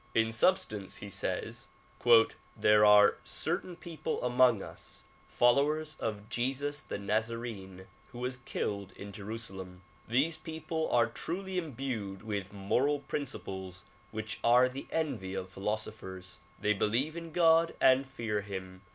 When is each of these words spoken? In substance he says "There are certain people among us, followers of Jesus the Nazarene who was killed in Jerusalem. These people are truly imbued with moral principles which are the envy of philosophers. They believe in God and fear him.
In 0.15 0.31
substance 0.31 0.97
he 0.97 1.11
says 1.11 1.67
"There 2.57 2.83
are 2.83 3.17
certain 3.23 3.75
people 3.75 4.19
among 4.23 4.63
us, 4.63 5.03
followers 5.27 5.95
of 5.99 6.27
Jesus 6.27 6.81
the 6.81 6.97
Nazarene 6.97 7.85
who 8.11 8.17
was 8.17 8.37
killed 8.37 8.93
in 8.93 9.11
Jerusalem. 9.11 9.83
These 10.07 10.37
people 10.37 10.89
are 10.89 11.05
truly 11.05 11.59
imbued 11.59 12.23
with 12.23 12.51
moral 12.51 13.01
principles 13.01 13.85
which 14.09 14.39
are 14.43 14.67
the 14.67 14.87
envy 14.89 15.35
of 15.35 15.51
philosophers. 15.51 16.39
They 16.59 16.73
believe 16.73 17.15
in 17.15 17.31
God 17.31 17.75
and 17.79 18.07
fear 18.07 18.41
him. 18.41 18.81